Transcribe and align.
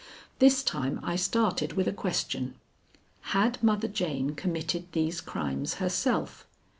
This 0.39 0.63
time 0.63 0.99
I 1.03 1.15
started 1.15 1.73
with 1.73 1.87
a 1.87 1.93
question. 1.93 2.55
Had 3.37 3.61
Mother 3.61 3.87
Jane 3.87 4.31
committed 4.31 4.91
these 4.93 5.21
crimes 5.21 5.75
herself? 5.75 6.47